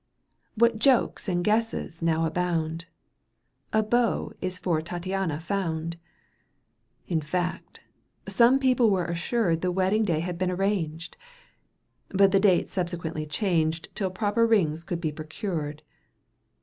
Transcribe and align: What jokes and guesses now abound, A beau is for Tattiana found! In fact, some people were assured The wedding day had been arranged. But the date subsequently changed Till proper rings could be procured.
What 0.55 0.79
jokes 0.79 1.29
and 1.29 1.43
guesses 1.43 2.01
now 2.01 2.25
abound, 2.25 2.85
A 3.71 3.83
beau 3.83 4.33
is 4.41 4.57
for 4.57 4.81
Tattiana 4.81 5.39
found! 5.39 5.95
In 7.07 7.21
fact, 7.21 7.81
some 8.27 8.57
people 8.57 8.89
were 8.89 9.05
assured 9.05 9.61
The 9.61 9.71
wedding 9.71 10.03
day 10.03 10.21
had 10.21 10.39
been 10.39 10.49
arranged. 10.49 11.17
But 12.09 12.31
the 12.31 12.39
date 12.39 12.67
subsequently 12.67 13.27
changed 13.27 13.89
Till 13.95 14.09
proper 14.09 14.47
rings 14.47 14.83
could 14.83 15.01
be 15.01 15.11
procured. 15.11 15.83